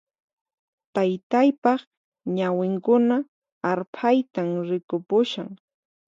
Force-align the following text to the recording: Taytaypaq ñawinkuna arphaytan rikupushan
Taytaypaq 0.95 1.79
ñawinkuna 2.35 3.17
arphaytan 3.71 4.49
rikupushan 4.69 5.49